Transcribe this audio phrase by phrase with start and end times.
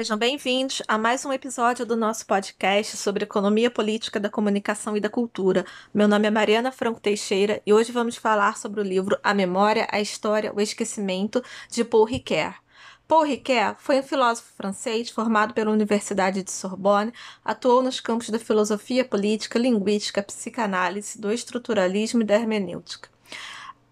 [0.00, 5.00] Sejam bem-vindos a mais um episódio do nosso podcast sobre economia política da comunicação e
[5.00, 5.66] da cultura.
[5.92, 9.88] Meu nome é Mariana Franco Teixeira e hoje vamos falar sobre o livro A Memória,
[9.90, 12.54] a História, o Esquecimento, de Paul Ricoeur.
[13.08, 17.12] Paul Ricoeur foi um filósofo francês formado pela Universidade de Sorbonne,
[17.44, 23.08] atuou nos campos da filosofia política, linguística, psicanálise, do estruturalismo e da hermenêutica.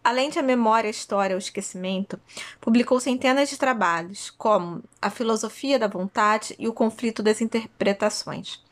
[0.06, 2.16] Além de A Memória, a História e o Esquecimento,
[2.60, 8.62] publicou centenas de trabalhos, como A Filosofia da Vontade e O Conflito das Interpretações.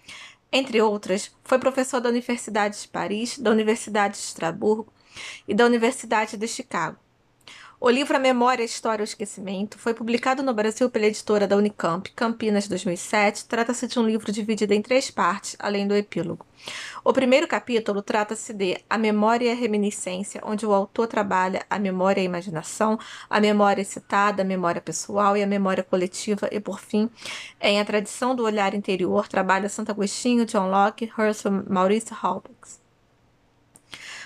[0.53, 4.93] Entre outras, foi professor da Universidade de Paris, da Universidade de Estrasburgo
[5.49, 6.99] e da Universidade de Chicago.
[7.87, 11.55] O livro A Memória, História e o Esquecimento foi publicado no Brasil pela editora da
[11.55, 13.45] Unicamp, Campinas 2007.
[13.45, 16.47] Trata-se de um livro dividido em três partes, além do epílogo.
[17.05, 21.79] O primeiro capítulo trata-se de A Memória e a Reminiscência, onde o autor trabalha a
[21.79, 26.59] memória e a imaginação, a memória citada, a memória pessoal e a memória coletiva, e
[26.61, 27.11] por fim,
[27.61, 32.79] em A Tradição do Olhar Interior, trabalha Santo Agostinho, John Locke, Herschel, Maurício Halbach.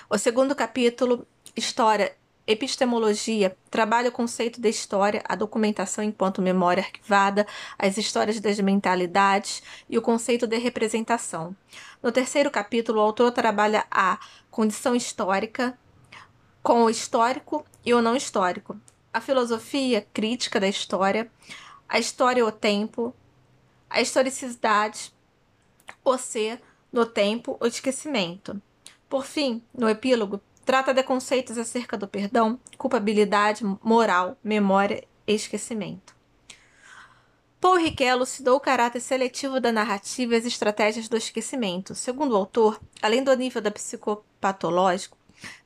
[0.09, 2.15] O segundo capítulo, História
[2.51, 7.45] Epistemologia trabalha o conceito da história, a documentação enquanto memória arquivada,
[7.77, 11.55] as histórias das mentalidades e o conceito de representação.
[12.01, 14.17] No terceiro capítulo, o autor trabalha a
[14.49, 15.77] condição histórica
[16.63, 18.81] com o histórico e o não histórico,
[19.13, 21.31] a filosofia crítica da história,
[21.87, 23.13] a história e o tempo,
[23.87, 25.13] a historicidade,
[26.03, 26.59] o ser,
[26.91, 28.59] no tempo, o esquecimento.
[29.07, 36.15] Por fim, no epílogo, Trata de conceitos acerca do perdão, culpabilidade, moral, memória e esquecimento.
[37.59, 41.95] Paul Ricoeur elucidou o caráter seletivo da narrativa e as estratégias do esquecimento.
[41.95, 45.17] Segundo o autor, além do nível da psicopatológico,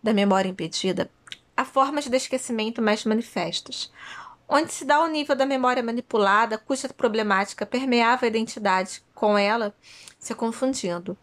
[0.01, 1.11] da memória impedida,
[1.57, 3.91] há formas de esquecimento mais manifestas,
[4.47, 9.75] onde se dá o nível da memória manipulada, cuja problemática permeava a identidade, com ela
[10.17, 11.17] se confundindo.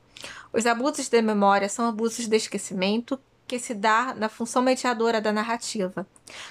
[0.52, 3.18] Os abusos de memória são abusos de esquecimento
[3.50, 6.06] que se dá na função mediadora da narrativa,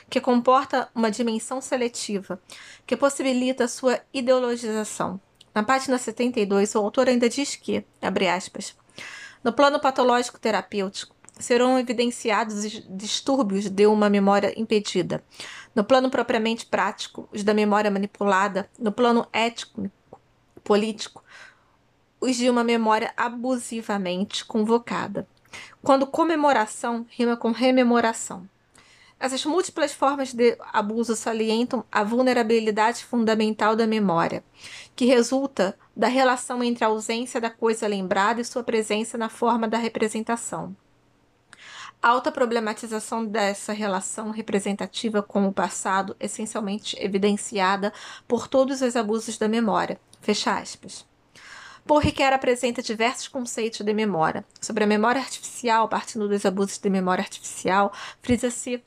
[0.10, 2.38] que comporta uma dimensão seletiva,
[2.86, 5.18] que possibilita sua ideologização.
[5.56, 8.76] Na página 72, o autor ainda diz que, abre aspas,
[9.42, 15.24] no plano patológico terapêutico, serão evidenciados os distúrbios de uma memória impedida.
[15.74, 18.70] No plano propriamente prático, os da memória manipulada.
[18.78, 19.90] No plano ético,
[20.66, 21.24] político,
[22.20, 25.26] os de uma memória abusivamente convocada
[25.82, 28.48] quando comemoração rima com rememoração.
[29.20, 34.42] Essas múltiplas formas de abuso salientam a vulnerabilidade fundamental da memória,
[34.96, 39.68] que resulta da relação entre a ausência da coisa lembrada e sua presença na forma
[39.68, 40.74] da representação.
[42.02, 47.92] A alta problematização dessa relação representativa com o passado, essencialmente evidenciada
[48.26, 50.00] por todos os abusos da memória.
[50.22, 51.06] Fecha aspas.
[51.98, 54.46] Ricoeur apresenta diversos conceitos de memória.
[54.62, 57.92] Sobre a memória artificial, partindo dos abusos de memória artificial,
[58.22, 58.84] frisa-se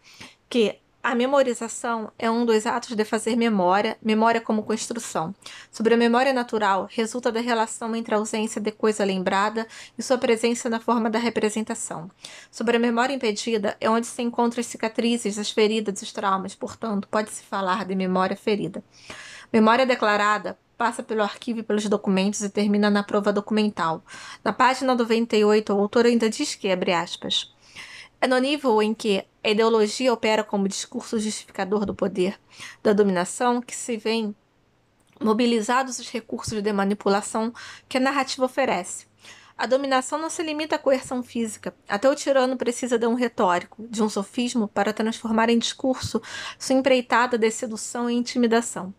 [0.48, 5.34] que a memorização é um dos atos de fazer memória, memória como construção.
[5.68, 9.66] Sobre a memória natural, resulta da relação entre a ausência de coisa lembrada
[9.98, 12.08] e sua presença na forma da representação.
[12.52, 17.08] Sobre a memória impedida, é onde se encontram as cicatrizes, as feridas, os traumas, portanto,
[17.08, 18.84] pode-se falar de memória ferida.
[19.52, 24.02] Memória declarada passa pelo arquivo e pelos documentos e termina na prova documental.
[24.42, 27.54] Na página 98, o autor ainda diz que, abre aspas,
[28.20, 32.36] é no nível em que a ideologia opera como discurso justificador do poder,
[32.82, 34.34] da dominação, que se vêem
[35.20, 37.54] mobilizados os recursos de manipulação
[37.88, 39.06] que a narrativa oferece.
[39.56, 41.72] A dominação não se limita à coerção física.
[41.88, 46.20] Até o tirano precisa de um retórico, de um sofismo, para transformar em discurso
[46.58, 48.92] sua empreitada de sedução e intimidação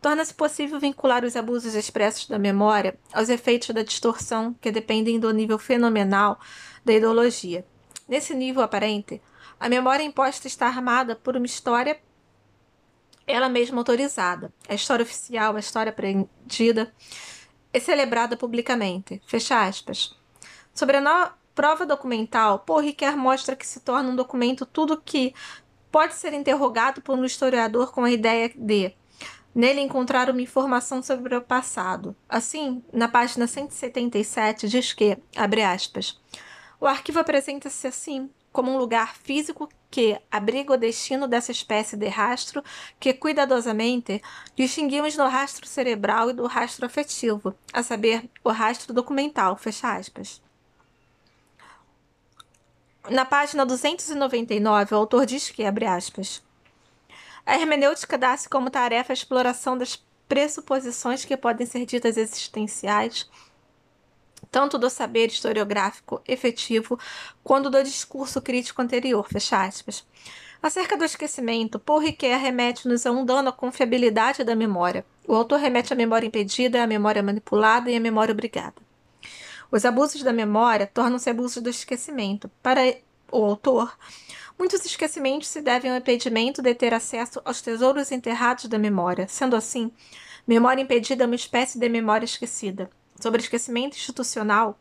[0.00, 5.32] torna-se possível vincular os abusos expressos da memória aos efeitos da distorção que dependem do
[5.32, 6.38] nível fenomenal
[6.84, 7.66] da ideologia.
[8.08, 9.20] Nesse nível aparente,
[9.58, 11.98] a memória imposta está armada por uma história
[13.26, 14.52] ela mesma autorizada.
[14.68, 16.94] A história oficial, a história aprendida,
[17.72, 19.20] é celebrada publicamente.
[19.26, 20.16] Fecha aspas.
[20.72, 25.34] Sobre a prova documental, Paul Ricoeur mostra que se torna um documento tudo que
[25.90, 28.94] pode ser interrogado por um historiador com a ideia de
[29.56, 32.14] Nele encontraram uma informação sobre o passado.
[32.28, 36.20] Assim, na página 177 diz que, abre aspas,
[36.78, 42.06] o arquivo apresenta-se assim como um lugar físico que abriga o destino dessa espécie de
[42.06, 42.62] rastro
[43.00, 44.20] que cuidadosamente
[44.54, 50.42] distinguimos no rastro cerebral e do rastro afetivo, a saber, o rastro documental, fecha aspas.
[53.08, 56.42] Na página 299, o autor diz que, abre aspas,
[57.46, 63.30] a hermenêutica dá-se como tarefa a exploração das pressuposições que podem ser ditas existenciais,
[64.50, 66.98] tanto do saber historiográfico efetivo
[67.44, 69.26] quanto do discurso crítico anterior.
[69.28, 70.04] Fecha aspas.
[70.60, 75.04] Acerca do esquecimento, Paul Ricoeur remete-nos a um dano à confiabilidade da memória.
[75.28, 78.74] O autor remete à memória impedida, à memória manipulada e à memória obrigada.
[79.70, 82.50] Os abusos da memória tornam-se abusos do esquecimento.
[82.62, 82.82] Para
[83.30, 83.96] o autor,
[84.58, 89.26] muitos esquecimentos se devem ao impedimento de ter acesso aos tesouros enterrados da memória.
[89.28, 89.92] Sendo assim,
[90.46, 92.90] memória impedida é uma espécie de memória esquecida.
[93.20, 94.78] Sobre esquecimento institucional,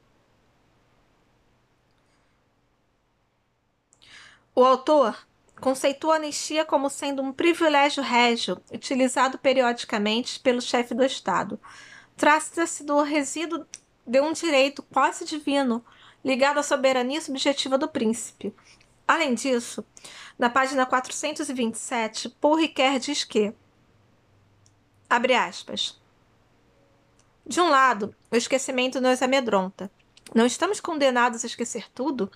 [4.53, 5.17] o autor
[5.59, 11.59] conceitua a anistia como sendo um privilégio régio utilizado periodicamente pelo chefe do Estado.
[12.17, 13.65] Trata-se do resíduo
[14.05, 15.83] de um direito quase divino
[16.25, 18.51] ligado à soberania subjetiva do príncipe.
[19.07, 19.85] Além disso,
[20.39, 23.53] na página 427, Paul Ricoeur diz que,
[25.07, 26.01] abre aspas,
[27.45, 29.91] de um lado, o esquecimento nos amedronta.
[30.33, 32.31] Não estamos condenados a esquecer tudo.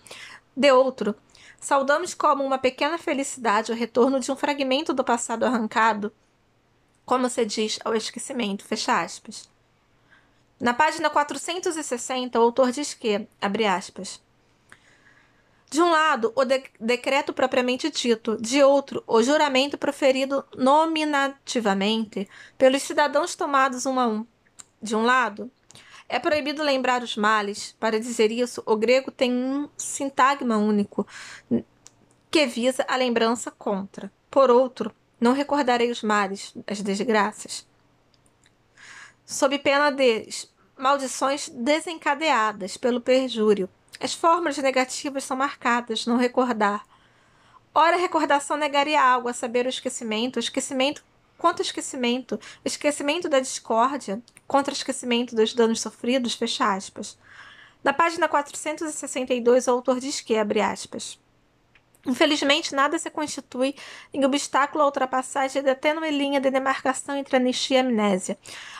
[0.55, 1.15] De outro,
[1.59, 6.13] saudamos como uma pequena felicidade o retorno de um fragmento do passado arrancado,
[7.03, 8.63] como se diz ao esquecimento.
[8.63, 9.49] Fecha aspas.
[10.59, 14.21] Na página 460, o autor diz que, abre aspas,
[15.69, 22.27] de um lado, o de decreto propriamente dito, de outro, o juramento proferido nominativamente
[22.57, 24.25] pelos cidadãos tomados um a um.
[24.81, 25.51] De um lado,
[26.09, 27.75] é proibido lembrar os males.
[27.79, 31.07] Para dizer isso, o grego tem um sintagma único
[32.31, 34.11] que visa a lembrança contra.
[34.31, 34.91] Por outro,
[35.21, 37.67] não recordarei os males, as desgraças,
[39.29, 40.27] sob pena de
[40.75, 43.69] maldições desencadeadas pelo perjúrio.
[43.99, 46.83] As formas negativas são marcadas, não recordar.
[47.71, 50.37] Ora, a recordação negaria algo, a saber, o esquecimento.
[50.37, 51.03] O esquecimento
[51.37, 57.15] quanto esquecimento, esquecimento da discórdia, contra esquecimento dos danos sofridos, fecha aspas.
[57.83, 61.19] Na página 462, o autor diz que, abre aspas,
[62.09, 63.75] Infelizmente, nada se constitui
[64.11, 68.35] em obstáculo à ultrapassagem da tênue linha de demarcação entre anistia e amnésia.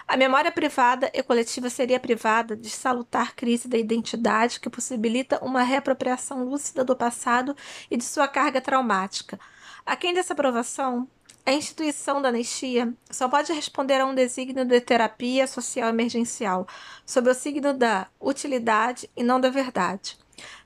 [0.08, 5.62] A memória privada e coletiva seria privada de salutar crise da identidade que possibilita uma
[5.62, 7.56] reapropriação lúcida do passado
[7.92, 9.40] e de sua carga traumática.
[9.86, 11.08] Aquém dessa aprovação,
[11.46, 16.68] a instituição da anistia só pode responder a um desígnio de terapia social emergencial,
[17.06, 20.18] sob o signo da utilidade e não da verdade.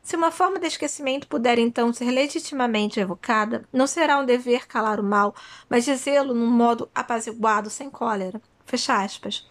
[0.01, 4.99] Se uma forma de esquecimento puder então ser legitimamente evocada, não será um dever calar
[4.99, 5.33] o mal,
[5.69, 8.41] mas dizê-lo num modo apaziguado, sem cólera.
[8.65, 9.47] Fecha aspas.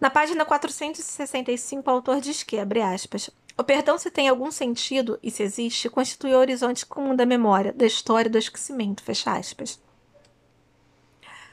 [0.00, 5.18] Na página 465, o autor diz que, abre aspas, o perdão, se tem algum sentido
[5.20, 9.02] e se existe, constitui o horizonte comum da memória, da história do esquecimento.
[9.02, 9.80] Fecha aspas.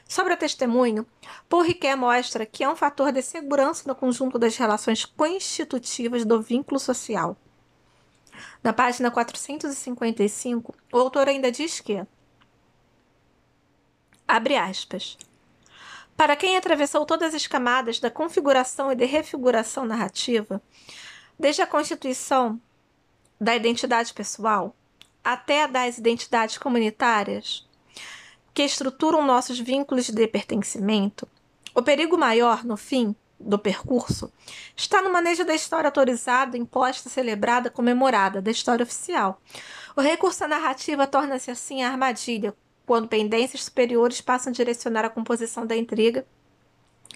[0.08, 1.04] Sobre o testemunho,
[1.48, 6.40] Paul Riquet mostra que é um fator de segurança no conjunto das relações constitutivas do
[6.40, 7.36] vínculo social.
[8.62, 12.04] Na página 455, o autor ainda diz que,
[14.26, 15.16] abre aspas,
[16.16, 20.62] para quem atravessou todas as camadas da configuração e de refiguração narrativa,
[21.38, 22.60] desde a constituição
[23.40, 24.74] da identidade pessoal
[25.22, 27.68] até a das identidades comunitárias,
[28.54, 31.28] que estruturam nossos vínculos de pertencimento,
[31.74, 33.14] o perigo maior, no fim
[33.46, 34.32] do percurso,
[34.76, 39.40] está no manejo da história autorizada, imposta, celebrada, comemorada, da história oficial.
[39.96, 42.54] O recurso à narrativa torna-se assim a armadilha,
[42.84, 46.26] quando pendências superiores passam a direcionar a composição da intriga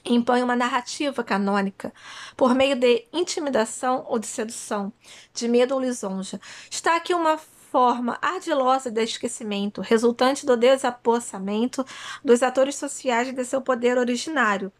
[0.04, 1.92] e impõem uma narrativa canônica
[2.36, 4.92] por meio de intimidação ou de sedução,
[5.34, 6.40] de medo ou lisonja.
[6.70, 11.84] Está aqui uma forma ardilosa de esquecimento, resultante do desapossamento
[12.24, 14.72] dos atores sociais de seu poder originário,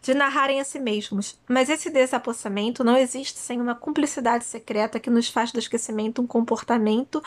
[0.00, 1.38] de narrarem a si mesmos.
[1.48, 6.26] Mas esse desapossamento não existe sem uma cumplicidade secreta que nos faz do esquecimento um
[6.26, 7.22] comportamento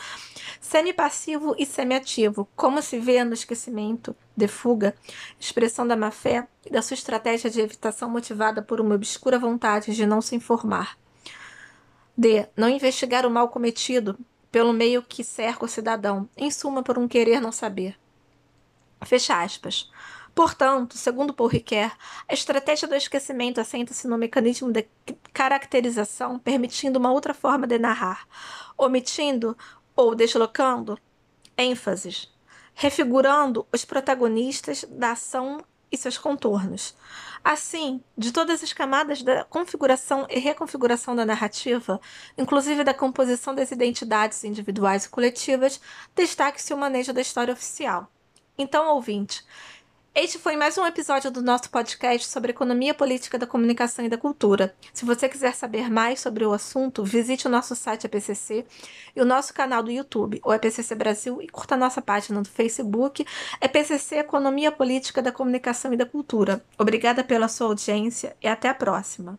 [0.60, 4.94] semi-passivo e semi-ativo, como se vê no esquecimento de fuga,
[5.40, 10.06] expressão da má-fé e da sua estratégia de evitação motivada por uma obscura vontade de
[10.06, 10.98] não se informar.
[12.16, 12.46] D.
[12.56, 14.18] Não investigar o mal cometido
[14.50, 17.98] pelo meio que cerca o cidadão, em suma, por um querer não saber.
[19.04, 19.90] Fecha aspas.
[20.36, 21.96] Portanto, segundo Paul Ricoeur,
[22.28, 24.86] a estratégia do esquecimento assenta-se no mecanismo de
[25.32, 28.28] caracterização, permitindo uma outra forma de narrar,
[28.76, 29.56] omitindo
[29.96, 30.98] ou deslocando
[31.56, 32.30] ênfases,
[32.74, 36.94] refigurando os protagonistas da ação e seus contornos.
[37.42, 41.98] Assim, de todas as camadas da configuração e reconfiguração da narrativa,
[42.36, 45.80] inclusive da composição das identidades individuais e coletivas,
[46.14, 48.12] destaque-se o manejo da história oficial.
[48.58, 49.42] Então, ouvinte,
[50.18, 54.16] Este foi mais um episódio do nosso podcast sobre economia política da comunicação e da
[54.16, 54.74] cultura.
[54.90, 58.64] Se você quiser saber mais sobre o assunto, visite o nosso site EPCC
[59.14, 62.48] e o nosso canal do YouTube, o EPCC Brasil, e curta a nossa página do
[62.48, 63.26] Facebook,
[63.60, 66.64] EPCC Economia Política da Comunicação e da Cultura.
[66.78, 69.38] Obrigada pela sua audiência e até a próxima.